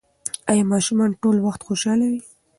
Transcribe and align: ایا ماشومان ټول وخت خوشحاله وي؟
ایا 0.49 0.63
ماشومان 0.73 1.11
ټول 1.21 1.37
وخت 1.41 1.61
خوشحاله 1.67 2.05
وي؟ 2.11 2.21